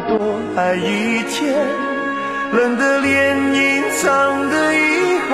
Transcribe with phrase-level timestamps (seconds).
[0.00, 1.54] 多爱一天，
[2.52, 5.32] 冷的连隐藏的遗憾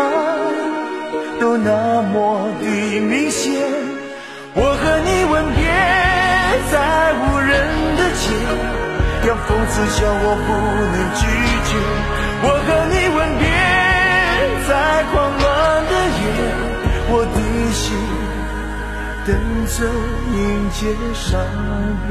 [1.41, 3.63] 都那么的明显。
[4.55, 5.63] 我和你吻别
[6.71, 6.75] 在
[7.15, 7.51] 无人
[7.97, 8.23] 的街，
[9.27, 10.49] 让讽刺笑我不
[10.93, 11.23] 能拒
[11.69, 11.71] 绝。
[12.43, 13.45] 我和你吻别
[14.69, 14.71] 在
[15.13, 15.45] 狂乱
[15.87, 16.23] 的夜，
[17.11, 17.37] 我的
[17.73, 17.85] 心
[19.27, 19.29] 等
[19.67, 19.77] 着
[20.35, 20.39] 迎
[20.71, 20.79] 接
[21.15, 21.29] 伤
[22.09, 22.11] 悲。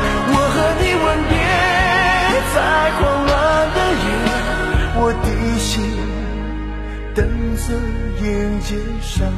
[7.71, 9.31] 等着迎接伤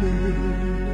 [0.00, 0.87] 悲。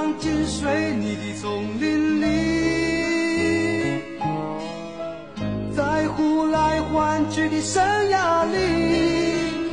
[0.00, 2.26] 荡进水泥的丛林里，
[5.76, 9.68] 在呼来唤去的生涯里，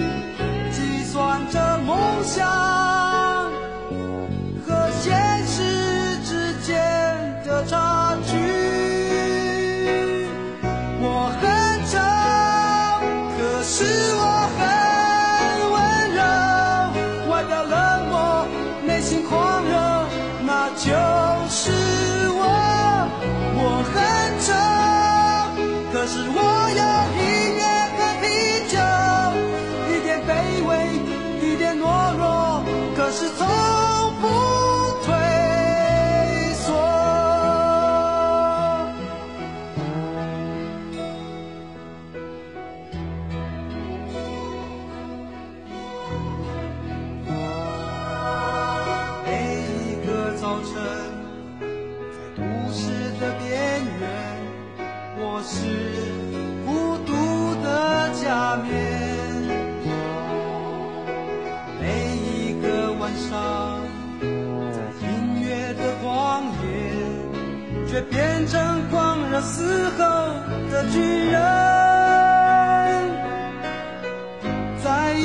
[0.70, 2.87] 计算着梦想。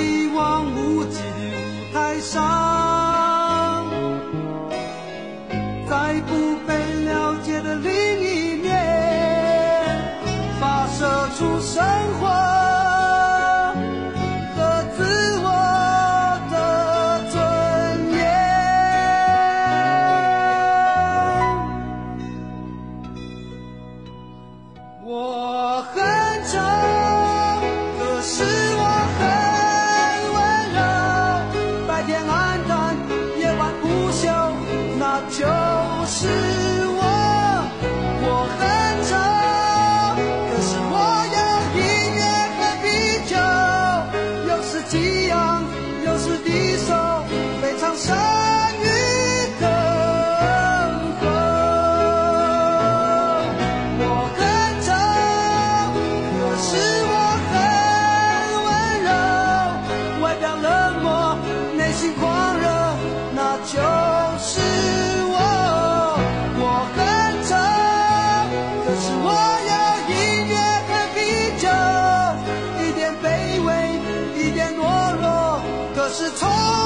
[0.02, 0.61] 在一望
[35.30, 35.44] 就
[36.06, 36.51] 是
[76.34, 76.81] 从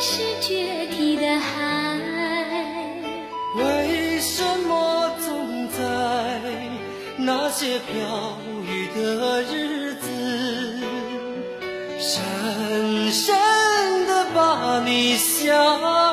[0.00, 1.98] 是决堤的海，
[3.56, 5.78] 为什么总在
[7.16, 10.06] 那些飘雨的日子，
[11.98, 13.34] 深深
[14.06, 16.05] 的把你想。